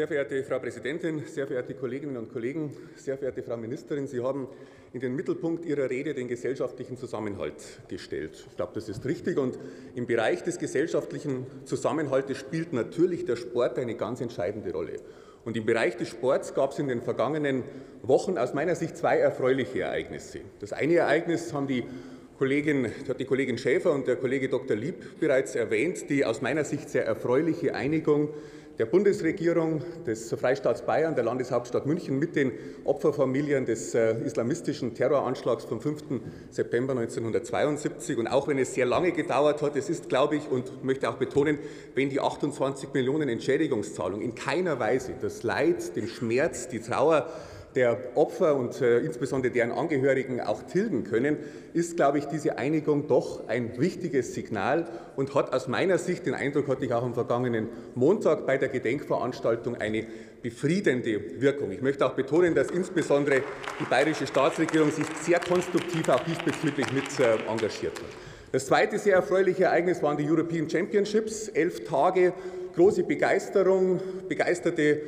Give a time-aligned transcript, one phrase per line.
[0.00, 4.48] Sehr verehrte Frau Präsidentin, sehr verehrte Kolleginnen und Kollegen, sehr verehrte Frau Ministerin, Sie haben
[4.94, 8.46] in den Mittelpunkt Ihrer Rede den gesellschaftlichen Zusammenhalt gestellt.
[8.48, 9.36] Ich glaube, das ist richtig.
[9.36, 9.58] Und
[9.94, 15.00] im Bereich des gesellschaftlichen Zusammenhalts spielt natürlich der Sport eine ganz entscheidende Rolle.
[15.44, 17.62] Und im Bereich des Sports gab es in den vergangenen
[18.02, 20.40] Wochen aus meiner Sicht zwei erfreuliche Ereignisse.
[20.60, 21.84] Das eine Ereignis haben die
[22.38, 24.78] Kollegin, hat die Kollegin Schäfer und der Kollege Dr.
[24.78, 28.30] Lieb bereits erwähnt, die aus meiner Sicht sehr erfreuliche Einigung
[28.80, 32.52] der Bundesregierung, des Freistaats Bayern, der Landeshauptstadt München mit den
[32.84, 36.02] Opferfamilien des äh, islamistischen Terroranschlags vom 5.
[36.50, 38.16] September 1972.
[38.16, 41.16] Und auch wenn es sehr lange gedauert hat, es ist, glaube ich, und möchte auch
[41.16, 41.58] betonen,
[41.94, 47.28] wenn die 28 Millionen Entschädigungszahlung in keiner Weise das Leid, den Schmerz, die Trauer
[47.74, 51.36] der Opfer und äh, insbesondere deren Angehörigen auch tilgen können,
[51.72, 56.34] ist, glaube ich, diese Einigung doch ein wichtiges Signal und hat aus meiner Sicht, den
[56.34, 60.06] Eindruck hatte ich auch am vergangenen Montag bei der Gedenkveranstaltung, eine
[60.42, 61.70] befriedende Wirkung.
[61.70, 63.42] Ich möchte auch betonen, dass insbesondere
[63.78, 68.08] die bayerische Staatsregierung sich sehr konstruktiv auch diesbezüglich mit äh, engagiert hat.
[68.52, 71.48] Das zweite sehr erfreuliche Ereignis waren die European Championships.
[71.48, 72.32] Elf Tage,
[72.74, 75.02] große Begeisterung, begeisterte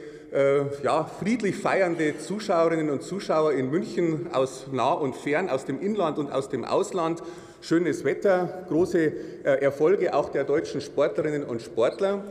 [0.83, 6.19] ja, friedlich feiernde Zuschauerinnen und Zuschauer in München aus nah und fern, aus dem Inland
[6.19, 7.23] und aus dem Ausland.
[7.61, 9.13] Schönes Wetter, große
[9.45, 12.25] äh, Erfolge auch der deutschen Sportlerinnen und Sportler.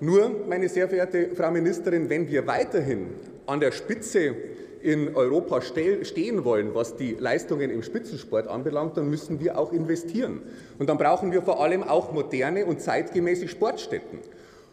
[0.00, 3.08] Nur, meine sehr verehrte Frau Ministerin, wenn wir weiterhin
[3.46, 4.34] an der Spitze
[4.80, 10.40] in Europa stehen wollen, was die Leistungen im Spitzensport anbelangt, dann müssen wir auch investieren.
[10.78, 14.18] Und dann brauchen wir vor allem auch moderne und zeitgemäße Sportstätten.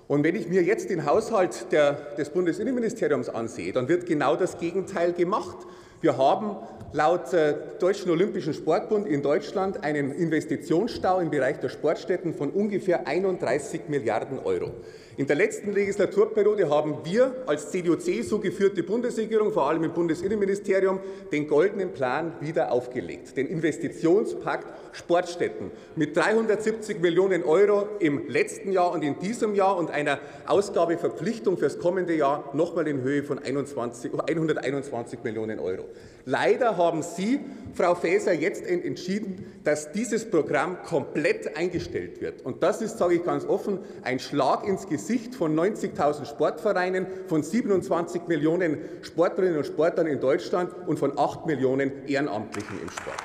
[0.09, 4.57] Und wenn ich mir jetzt den Haushalt der, des Bundesinnenministeriums ansehe, dann wird genau das
[4.57, 5.67] Gegenteil gemacht.
[6.01, 6.55] Wir haben
[6.93, 13.05] laut äh, Deutschen Olympischen Sportbund in Deutschland einen Investitionsstau im Bereich der Sportstätten von ungefähr
[13.05, 14.71] 31 Milliarden Euro.
[15.19, 21.01] In der letzten Legislaturperiode haben wir als CDU-CSU geführte Bundesregierung, vor allem im Bundesinnenministerium,
[21.33, 28.93] den goldenen Plan wieder aufgelegt, den Investitionspakt Sportstätten mit 370 Millionen Euro im letzten Jahr
[28.93, 34.13] und in diesem Jahr und einer Ausgabeverpflichtung fürs kommende Jahr nochmal in Höhe von 21,
[34.13, 35.88] 121 Millionen Euro.
[36.25, 37.39] Leider haben Sie,
[37.73, 42.45] Frau Faeser, jetzt entschieden, dass dieses Programm komplett eingestellt wird.
[42.45, 47.41] Und das ist, sage ich ganz offen, ein Schlag ins Gesicht von 90.000 Sportvereinen, von
[47.41, 53.17] 27 Millionen Sportlerinnen und Sportlern in Deutschland und von 8 Millionen Ehrenamtlichen im Sport.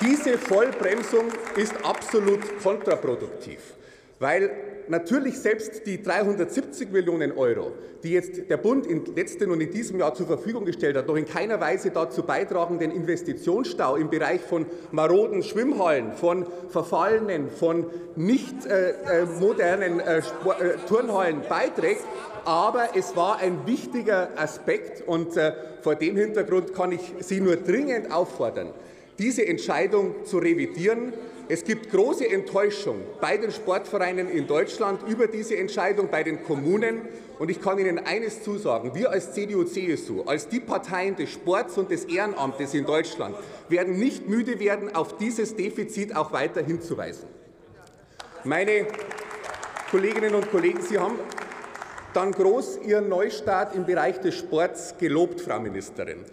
[0.00, 1.26] Diese Vollbremsung
[1.56, 3.74] ist absolut kontraproduktiv,
[4.22, 4.50] weil
[4.88, 7.72] natürlich selbst die 370 Millionen Euro,
[8.02, 11.16] die jetzt der Bund im letzten und in diesem Jahr zur Verfügung gestellt hat, noch
[11.16, 17.86] in keiner Weise dazu beitragen, den Investitionsstau im Bereich von maroden Schwimmhallen, von verfallenen, von
[18.16, 20.22] nicht äh, äh modernen äh, äh,
[20.88, 22.04] Turnhallen beiträgt.
[22.44, 25.52] Aber es war ein wichtiger Aspekt und äh,
[25.82, 28.70] vor dem Hintergrund kann ich Sie nur dringend auffordern,
[29.18, 31.12] diese Entscheidung zu revidieren.
[31.48, 37.02] Es gibt große Enttäuschung bei den Sportvereinen in Deutschland über diese Entscheidung, bei den Kommunen.
[37.38, 38.94] Und ich kann Ihnen eines zusagen.
[38.94, 43.34] Wir als CDU-CSU, als die Parteien des Sports und des Ehrenamtes in Deutschland,
[43.68, 47.28] werden nicht müde werden, auf dieses Defizit auch weiter hinzuweisen.
[48.44, 48.86] Meine
[49.90, 51.18] Kolleginnen und Kollegen, Sie haben
[52.14, 56.24] dann groß Ihren Neustart im Bereich des Sports gelobt, Frau Ministerin.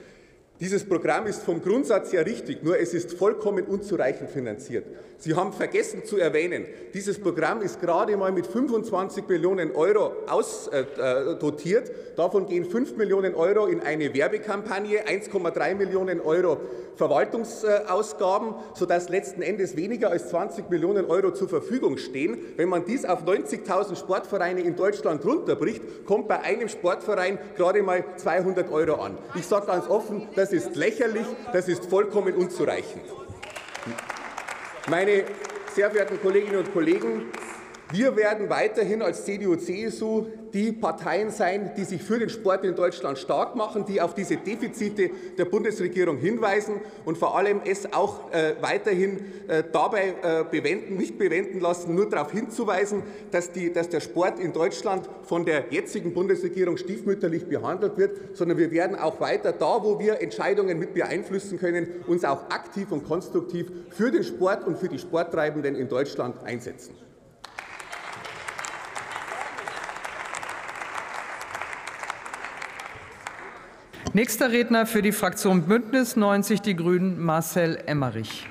[0.60, 4.86] Dieses Programm ist vom Grundsatz her richtig, nur es ist vollkommen unzureichend finanziert.
[5.18, 11.90] Sie haben vergessen zu erwähnen, dieses Programm ist gerade mal mit 25 Millionen Euro ausdotiert.
[11.90, 16.58] Äh, Davon gehen 5 Millionen Euro in eine Werbekampagne, 1,3 Millionen Euro
[16.98, 22.38] Verwaltungsausgaben, sodass letzten Endes weniger als 20 Millionen Euro zur Verfügung stehen.
[22.58, 28.04] Wenn man dies auf 90.000 Sportvereine in Deutschland runterbricht, kommt bei einem Sportverein gerade mal
[28.18, 29.18] 200 Euro an.
[29.36, 33.04] Ich sage ganz offen, dass das ist lächerlich, das ist vollkommen unzureichend.
[34.90, 35.26] Meine
[35.76, 37.32] sehr verehrten Kolleginnen und Kollegen,
[37.92, 43.18] wir werden weiterhin als CDU-CSU die Parteien sein, die sich für den Sport in Deutschland
[43.18, 48.54] stark machen, die auf diese Defizite der Bundesregierung hinweisen und vor allem es auch äh,
[48.62, 54.02] weiterhin äh, dabei äh, bewenden, nicht bewenden lassen, nur darauf hinzuweisen, dass, die, dass der
[54.02, 59.52] Sport in Deutschland von der jetzigen Bundesregierung stiefmütterlich behandelt wird, sondern wir werden auch weiter
[59.52, 64.68] da, wo wir Entscheidungen mit beeinflussen können, uns auch aktiv und konstruktiv für den Sport
[64.68, 67.09] und für die Sporttreibenden in Deutschland einsetzen.
[74.20, 78.46] Nächster Redner für die Fraktion Bündnis 90 Die Grünen, Marcel Emmerich.